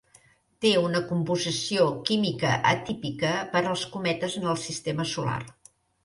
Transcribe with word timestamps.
Té 0.65 0.69
una 0.83 0.99
composició 1.09 1.83
química 2.09 2.53
atípica 2.69 3.33
per 3.51 3.61
als 3.73 3.83
cometes 3.97 4.39
en 4.41 4.49
el 4.55 4.57
sistema 4.63 5.05
solar. 5.11 5.37